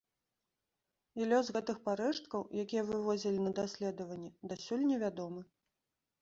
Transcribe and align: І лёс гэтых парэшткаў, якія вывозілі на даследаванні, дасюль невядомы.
І 1.19 1.27
лёс 1.33 1.51
гэтых 1.57 1.77
парэшткаў, 1.87 2.41
якія 2.63 2.85
вывозілі 2.89 3.39
на 3.49 3.53
даследаванні, 3.61 4.33
дасюль 4.53 4.89
невядомы. 4.95 5.41